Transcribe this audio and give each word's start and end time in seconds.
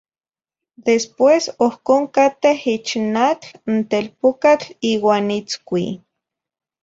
Después, 0.89 1.43
ohcon 1.65 2.01
cateh 2.15 2.59
ich 2.75 2.91
n 3.11 3.13
atl 3.29 3.49
n 3.73 3.75
telpucatl 3.91 4.67
iuah 4.91 5.21
nitzcuih 5.27 5.91